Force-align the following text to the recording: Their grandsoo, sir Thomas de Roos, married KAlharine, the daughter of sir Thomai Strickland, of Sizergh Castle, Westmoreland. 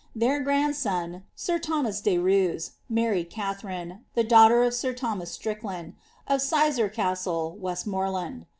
Their 0.15 0.39
grandsoo, 0.43 1.21
sir 1.35 1.59
Thomas 1.59 2.01
de 2.01 2.17
Roos, 2.17 2.71
married 2.89 3.29
KAlharine, 3.29 3.99
the 4.15 4.23
daughter 4.23 4.63
of 4.63 4.73
sir 4.73 4.95
Thomai 4.95 5.27
Strickland, 5.27 5.93
of 6.27 6.41
Sizergh 6.41 6.93
Castle, 6.93 7.55
Westmoreland. 7.59 8.47